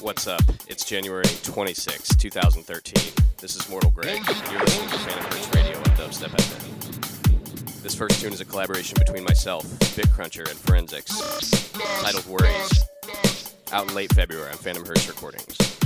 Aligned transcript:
What's 0.00 0.26
up? 0.26 0.40
It's 0.66 0.84
January 0.84 1.24
26, 1.42 2.16
2013. 2.16 3.12
This 3.38 3.54
is 3.54 3.68
Mortal 3.68 3.90
Grey. 3.90 4.14
You're 4.14 4.60
listening 4.60 4.88
to 4.88 4.98
Phantom 4.98 5.24
Hertz 5.24 5.54
Radio 5.54 5.76
on 5.76 5.84
Dubstep 5.84 6.30
FM. 6.30 7.82
This 7.82 7.94
first 7.94 8.20
tune 8.20 8.32
is 8.32 8.40
a 8.40 8.46
collaboration 8.46 8.96
between 8.98 9.24
myself, 9.24 9.64
BitCruncher, 9.94 10.48
and 10.48 10.58
Forensics, 10.58 11.70
titled 12.00 12.26
Worries, 12.26 12.84
out 13.72 13.88
in 13.90 13.94
late 13.94 14.12
February 14.14 14.50
on 14.50 14.56
Phantom 14.56 14.86
Hertz 14.86 15.06
Recordings. 15.06 15.79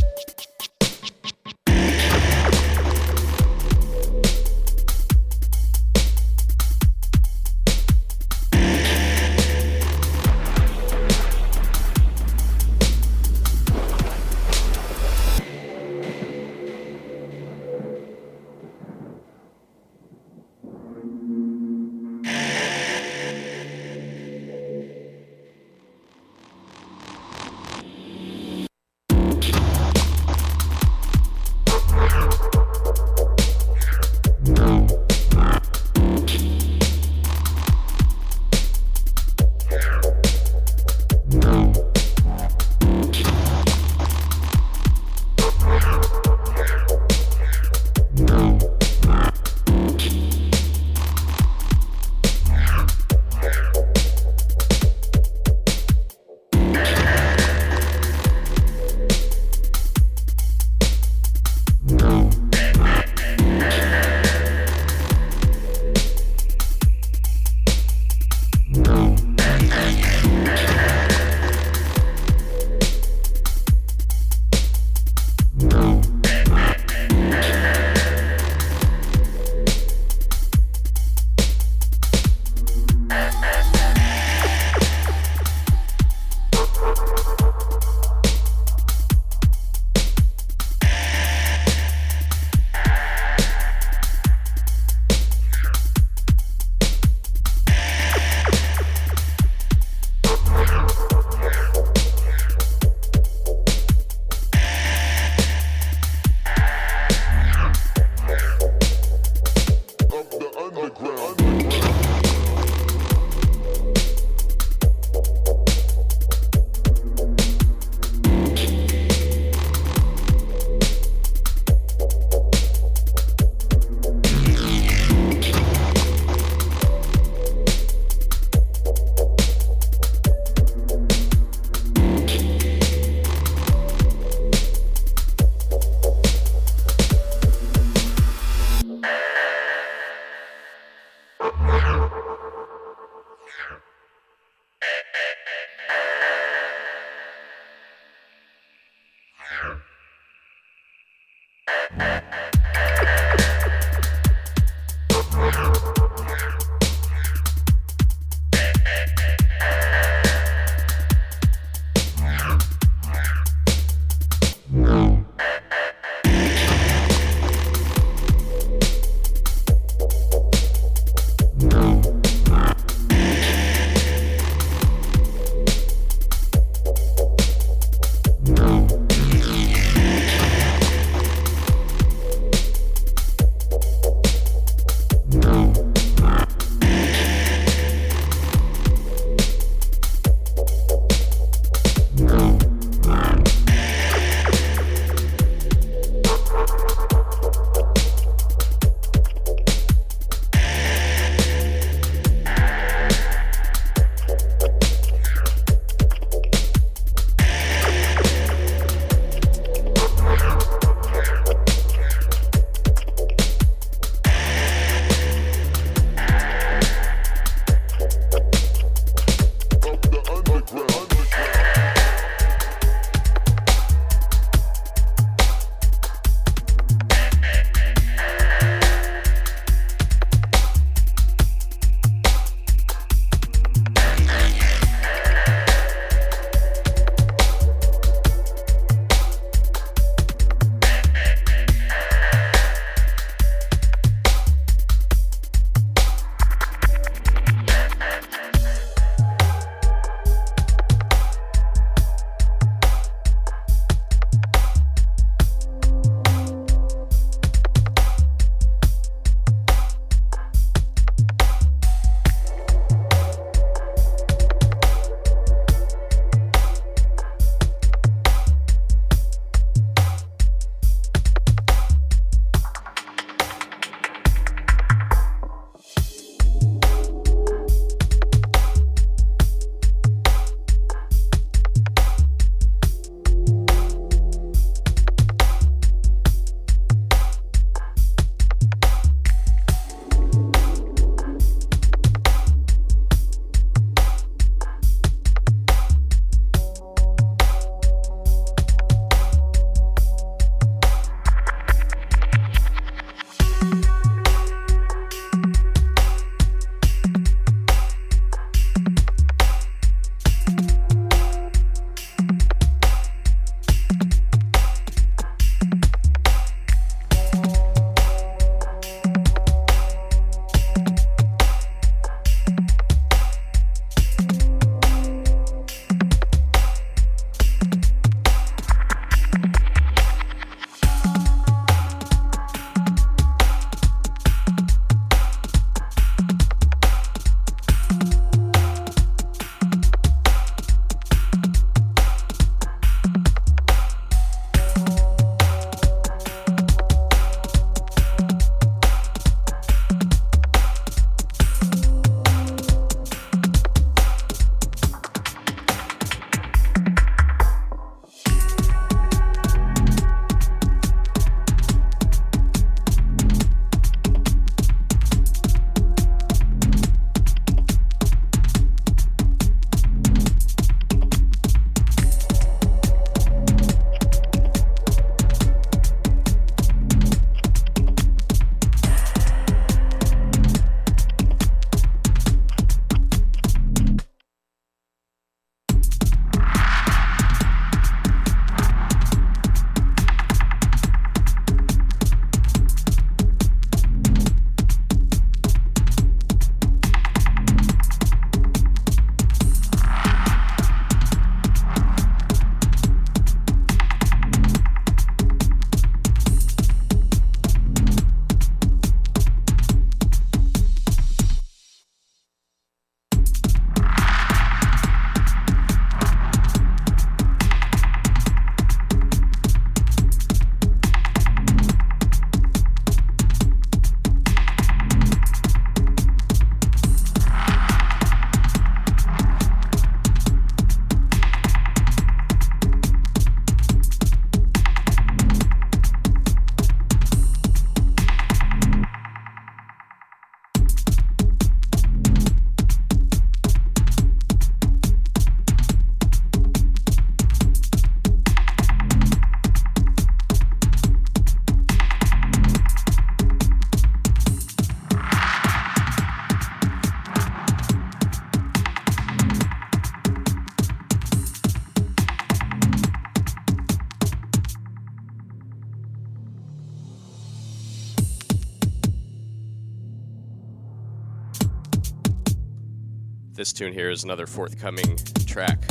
Tune 473.55 473.73
here 473.73 473.89
is 473.89 474.03
another 474.03 474.27
forthcoming 474.27 474.99
track 475.27 475.65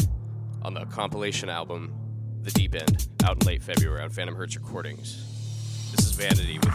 on 0.62 0.74
the 0.74 0.86
compilation 0.86 1.50
album 1.50 1.94
The 2.42 2.52
Deep 2.52 2.76
End, 2.76 3.10
out 3.26 3.42
in 3.42 3.46
late 3.46 3.62
February 3.62 4.02
on 4.02 4.10
Phantom 4.10 4.36
Hertz 4.36 4.56
Recordings. 4.56 5.92
This 5.92 6.06
is 6.06 6.14
Vanity 6.14 6.60
with 6.60 6.74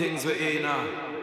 things 0.00 0.24
we 0.24 0.56
in 0.56 0.62
now. 0.62 1.19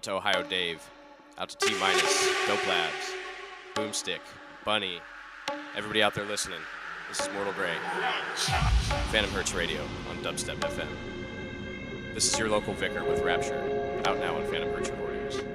Out 0.00 0.04
to 0.04 0.12
Ohio 0.12 0.42
Dave. 0.44 0.80
Out 1.36 1.50
to 1.50 1.58
T 1.58 1.78
minus. 1.78 2.26
Dope 2.46 2.66
Labs. 2.66 3.12
Boomstick. 3.74 4.20
Bunny. 4.64 4.98
Everybody 5.76 6.02
out 6.02 6.14
there 6.14 6.24
listening. 6.24 6.60
This 7.10 7.20
is 7.20 7.28
Mortal 7.34 7.52
Grey. 7.52 7.74
Phantom 9.12 9.30
Hertz 9.30 9.52
Radio 9.52 9.82
on 10.08 10.16
Dubstep 10.24 10.56
FM. 10.56 10.88
This 12.14 12.32
is 12.32 12.38
your 12.38 12.48
local 12.48 12.72
vicar 12.72 13.04
with 13.04 13.20
Rapture. 13.20 13.60
Out 14.06 14.18
now 14.20 14.36
on 14.36 14.46
Phantom 14.46 14.70
Hertz 14.70 14.88
Recordings. 14.88 15.49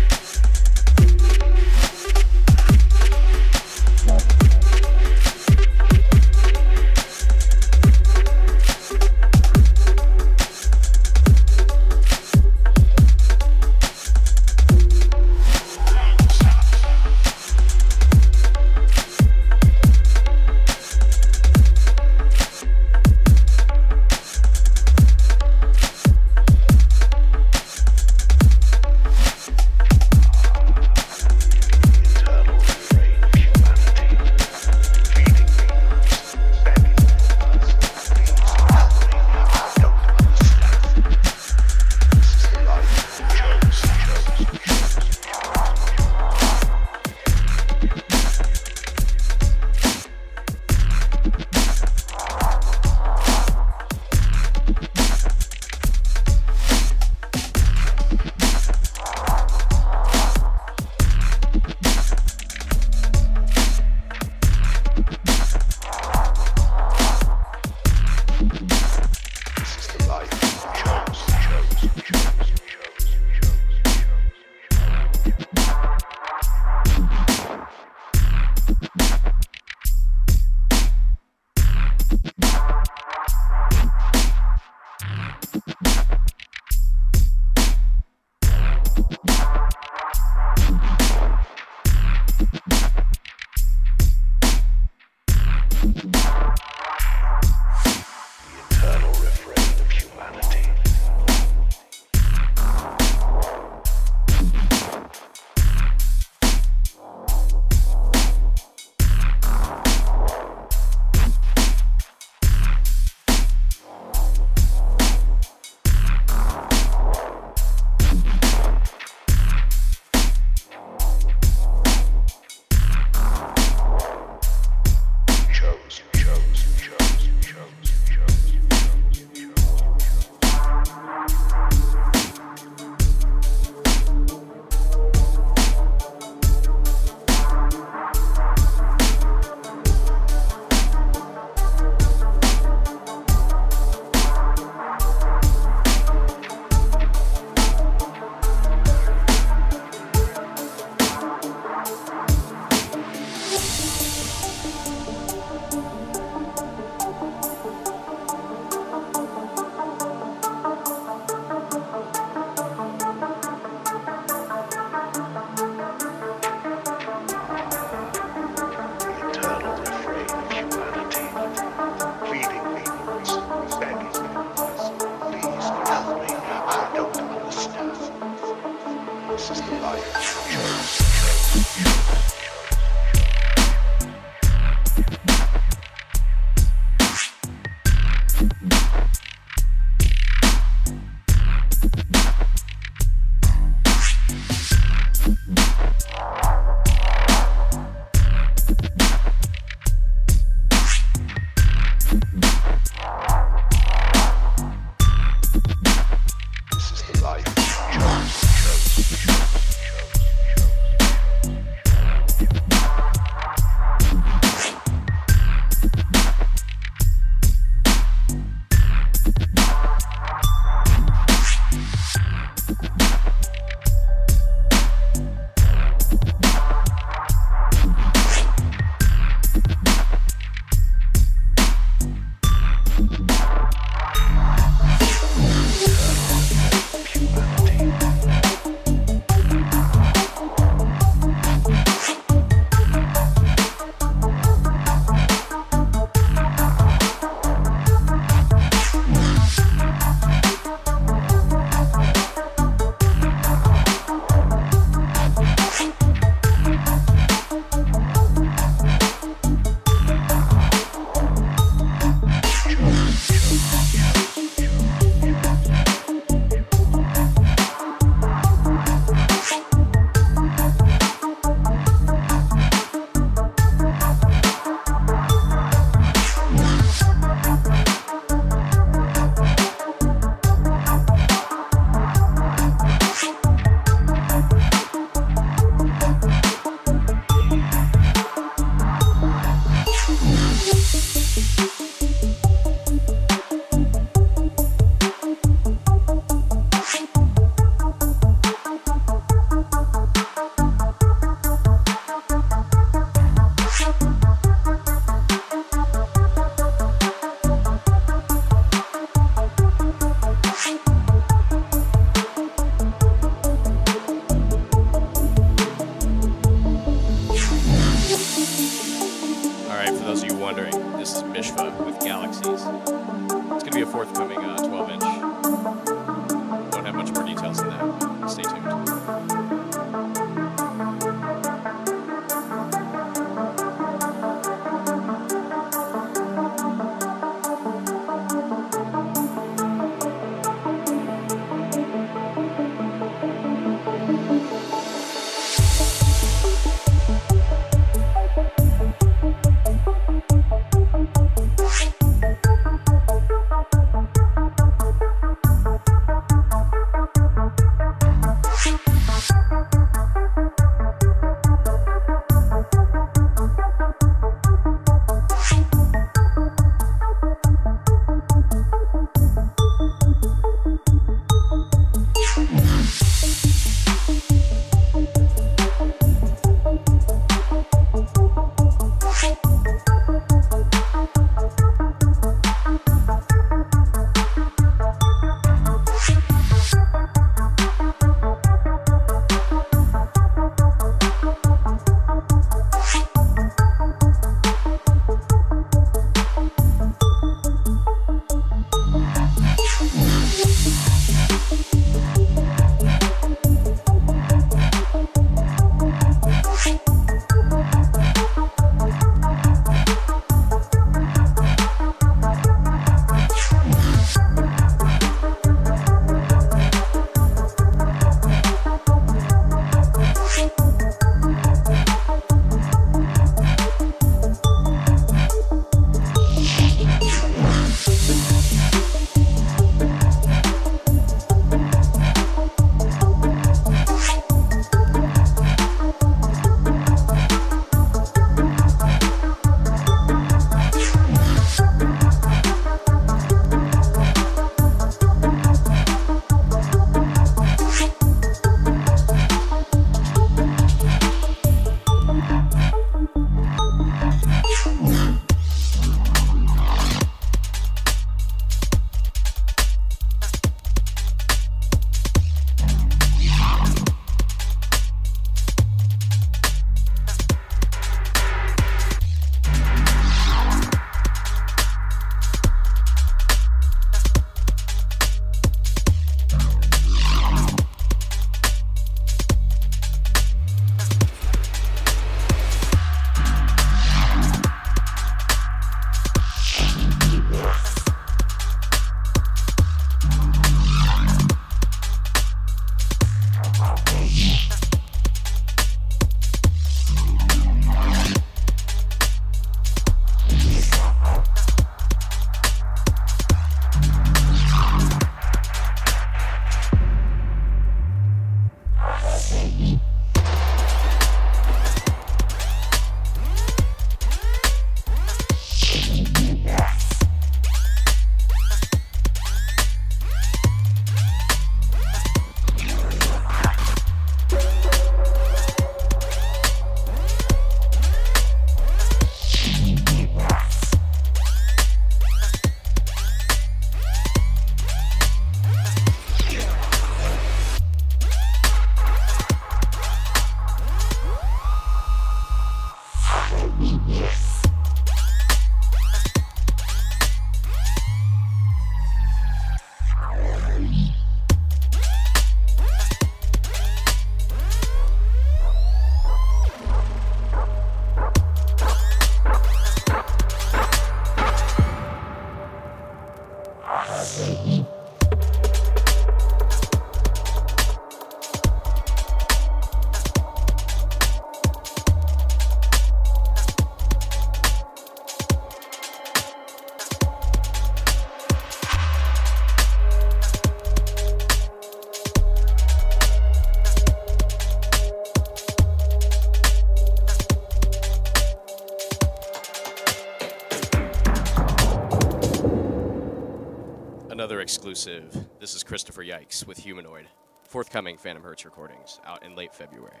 exclusive. 594.74 595.26
This 595.38 595.54
is 595.54 595.62
Christopher 595.62 596.02
Yikes 596.02 596.44
with 596.44 596.58
Humanoid, 596.58 597.06
forthcoming 597.44 597.96
Phantom 597.96 598.24
Hertz 598.24 598.44
recordings 598.44 599.00
out 599.06 599.24
in 599.24 599.36
late 599.36 599.54
February. 599.54 600.00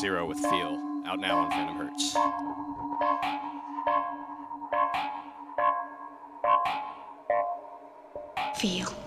Zero 0.00 0.24
with 0.24 0.40
Feel, 0.40 1.02
out 1.04 1.18
now 1.18 1.36
on 1.36 1.50
Phantom 1.50 1.76
Hertz. 1.76 2.14
Feel, 8.56 8.86
feel. 8.86 8.99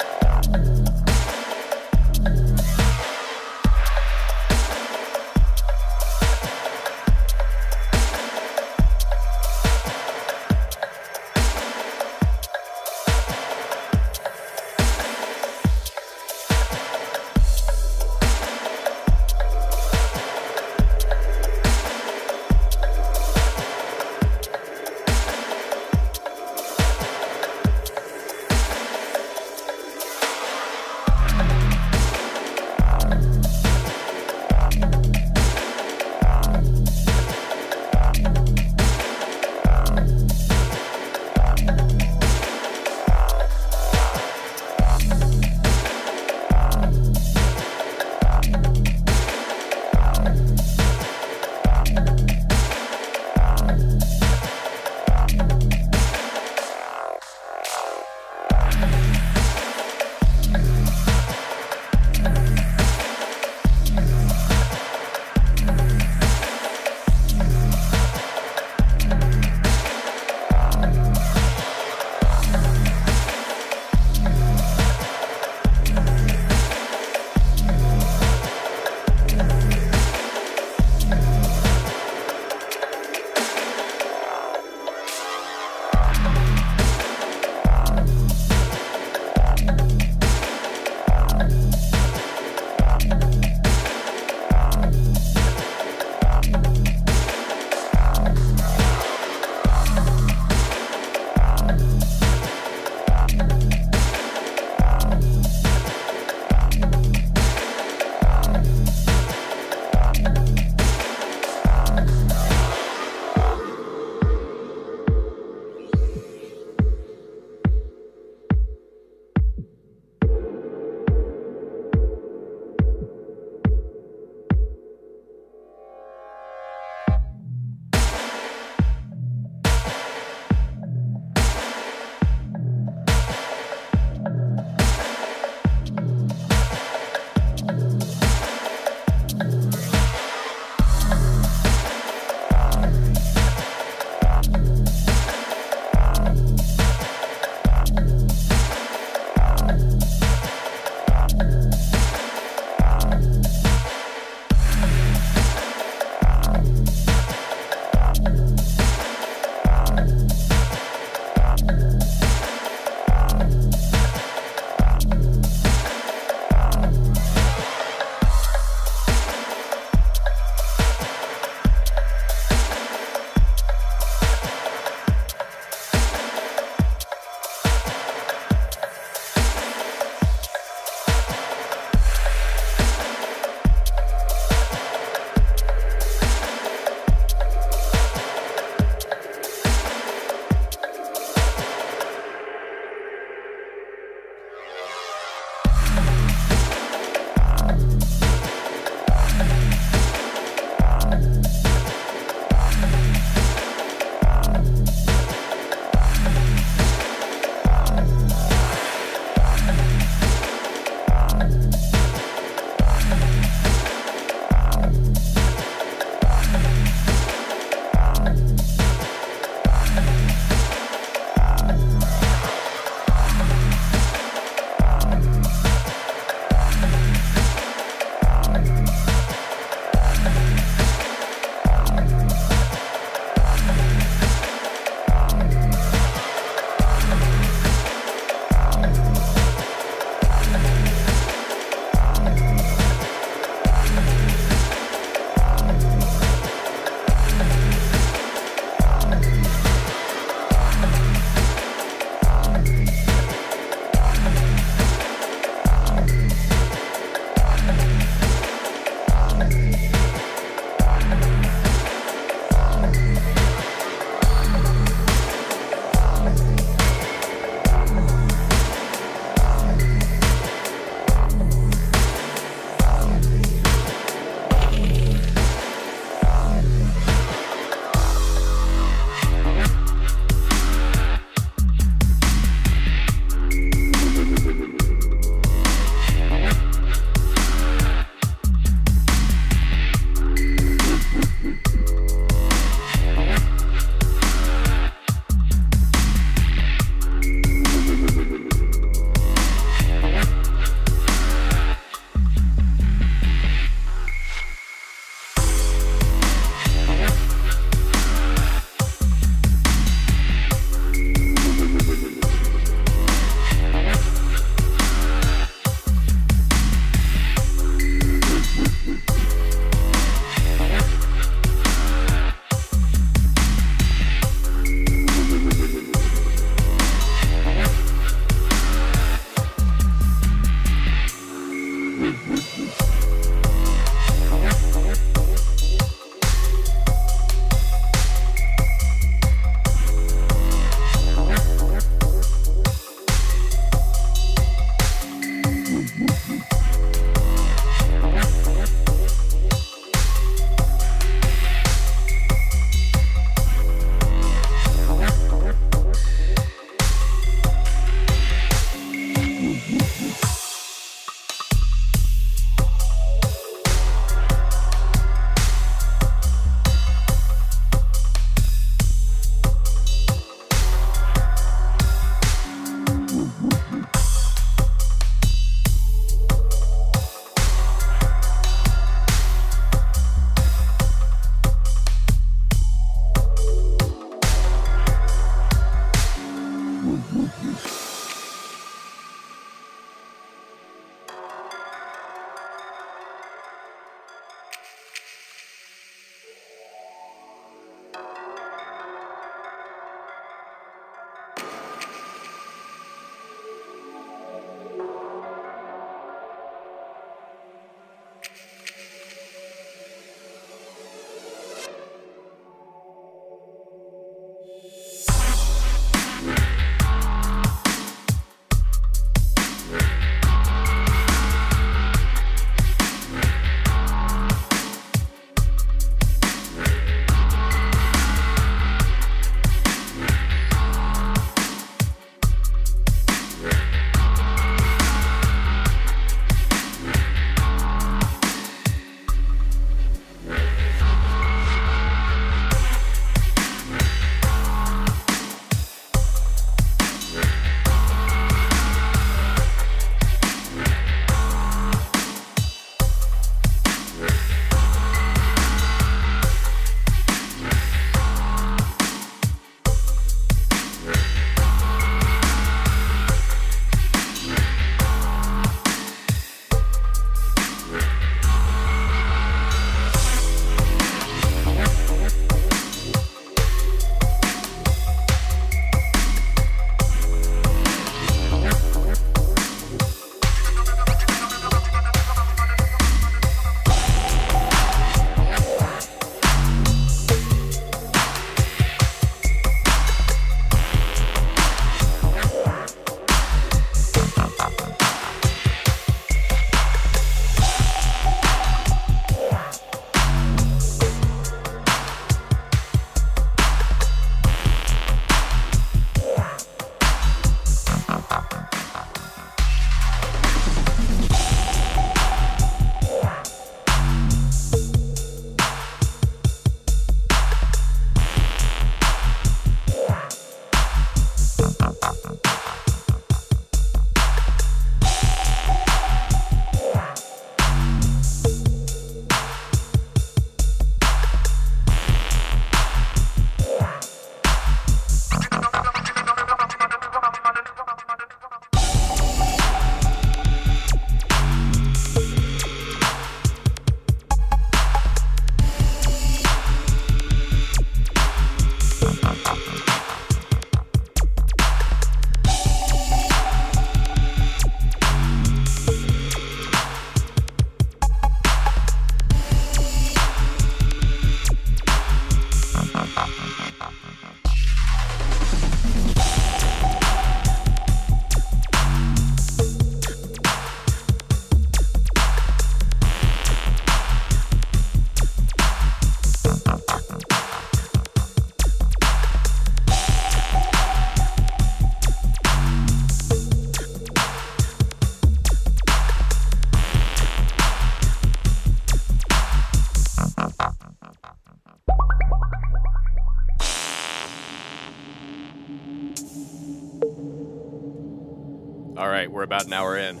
We're 599.20 599.24
about 599.24 599.44
an 599.44 599.52
hour 599.52 599.76
in. 599.76 600.00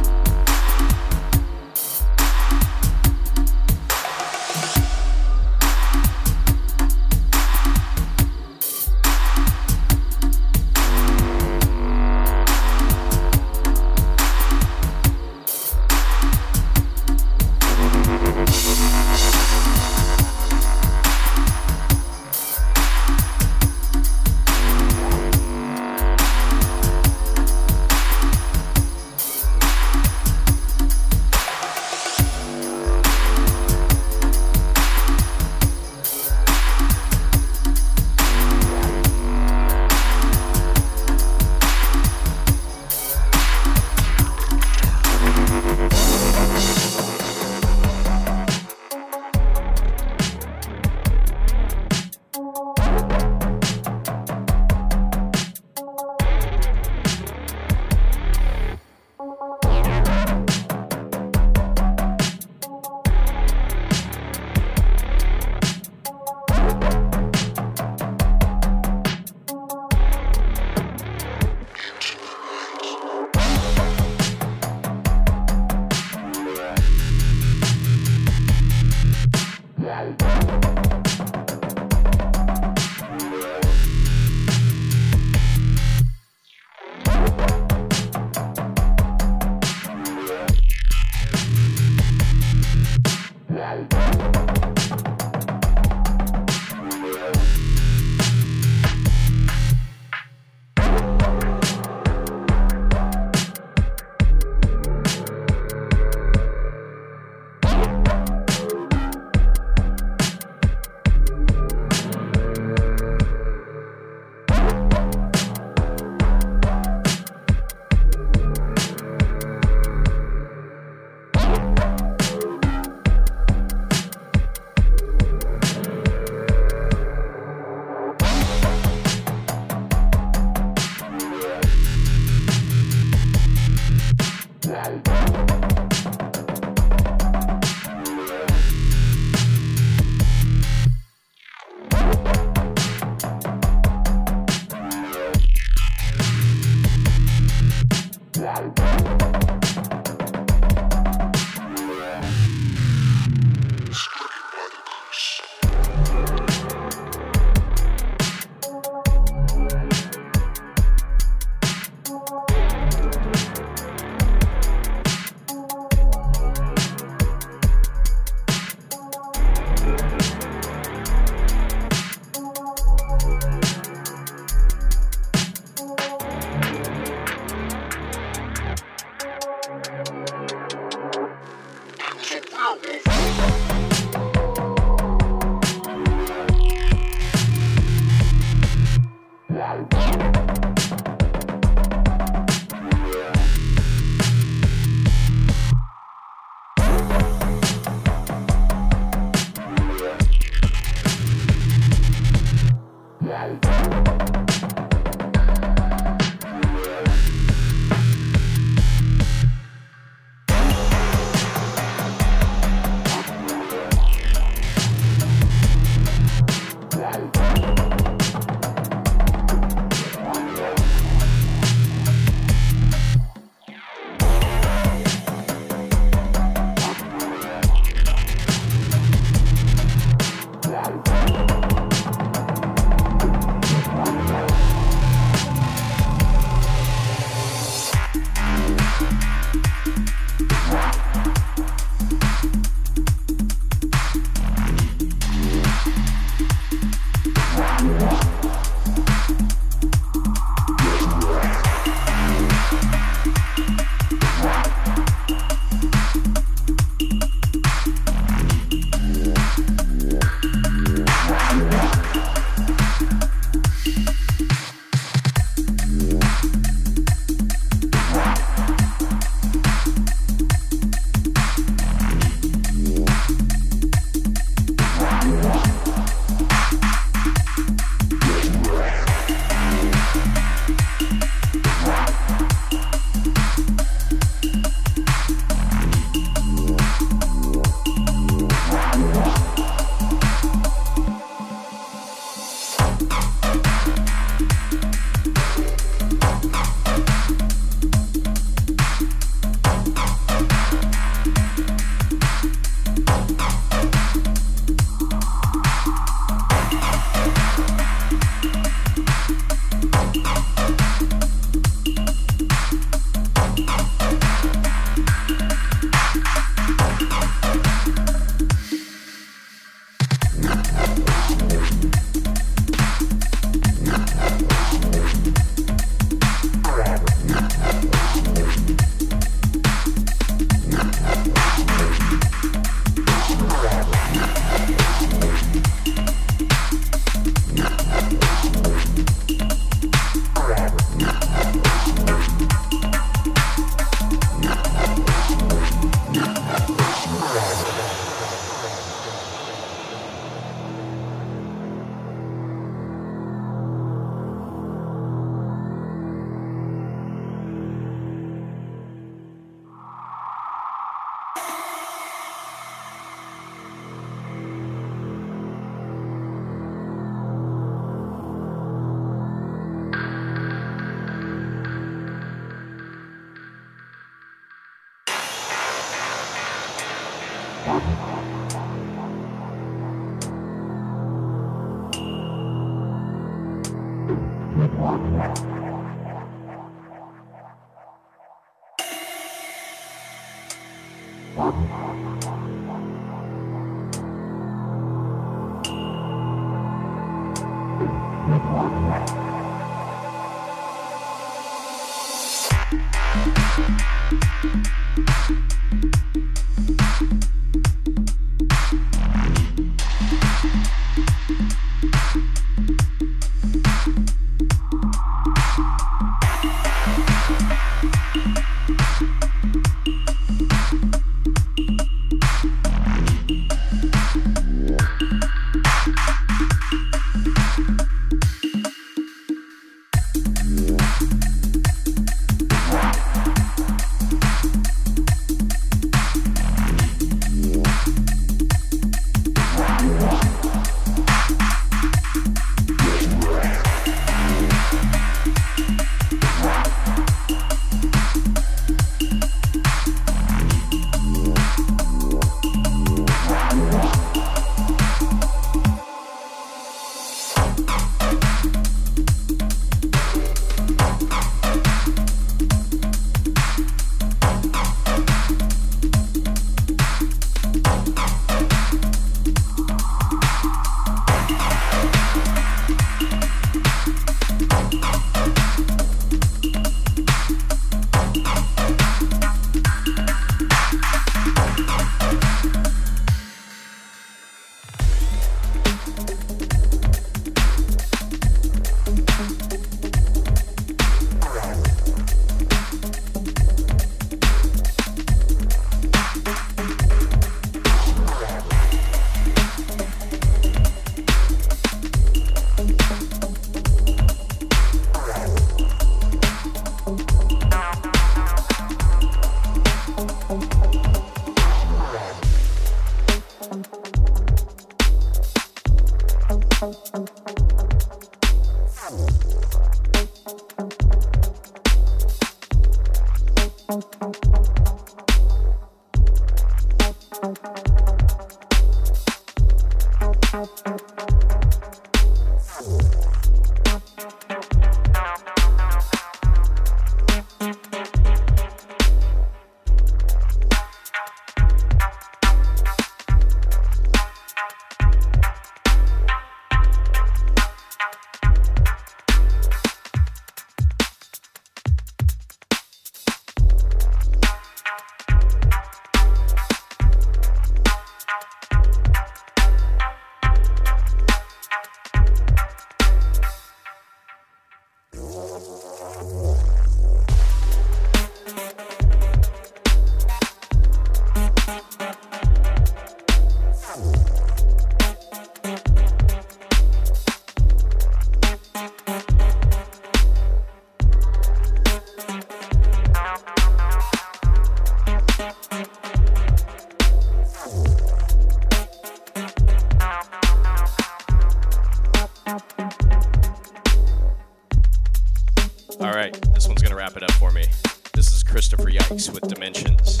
All 595.86 595.92
right, 595.92 596.12
this 596.34 596.48
one's 596.48 596.60
going 596.62 596.72
to 596.72 596.76
wrap 596.76 596.96
it 596.96 597.04
up 597.04 597.12
for 597.12 597.30
me. 597.30 597.44
This 597.92 598.12
is 598.12 598.24
Christopher 598.24 598.72
Yikes 598.72 599.08
with 599.14 599.22
Dimensions, 599.32 600.00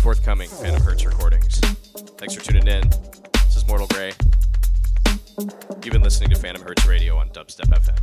forthcoming 0.00 0.48
Phantom 0.48 0.80
Hertz 0.80 1.04
recordings. 1.04 1.58
Thanks 2.16 2.36
for 2.36 2.44
tuning 2.44 2.68
in. 2.68 2.88
This 3.32 3.56
is 3.56 3.66
Mortal 3.66 3.88
Grey. 3.88 4.12
You've 5.82 5.92
been 5.92 6.04
listening 6.04 6.30
to 6.30 6.36
Phantom 6.36 6.62
Hertz 6.62 6.86
Radio 6.86 7.16
on 7.16 7.30
Dubstep 7.30 7.74
FM. 7.74 7.98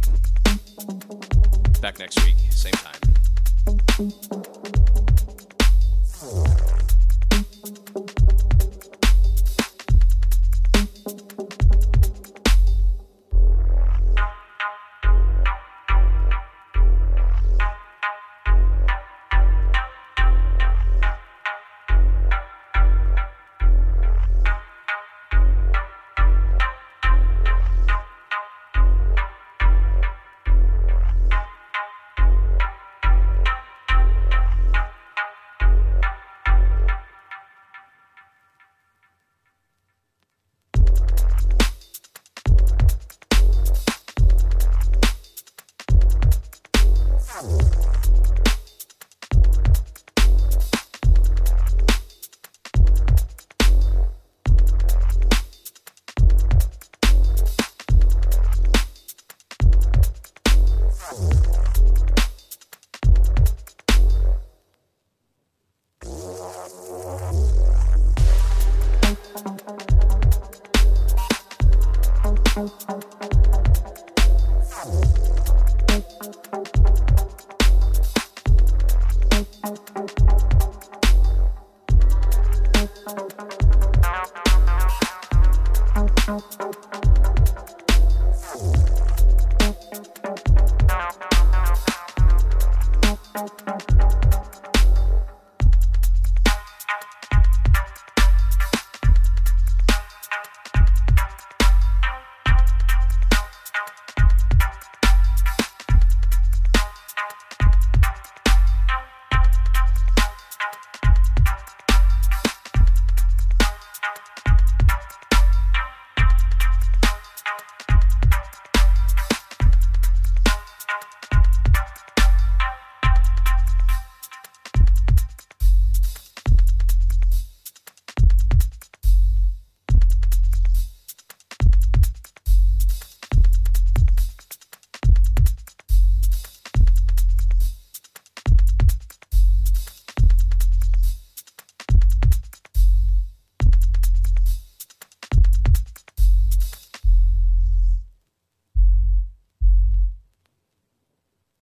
Back 1.81 1.97
next 1.97 2.21
week, 2.25 2.35
same 2.49 2.73
time. 2.73 2.99